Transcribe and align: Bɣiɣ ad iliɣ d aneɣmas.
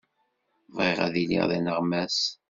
Bɣiɣ 0.75 0.99
ad 1.05 1.15
iliɣ 1.21 1.43
d 1.49 1.51
aneɣmas. 1.57 2.17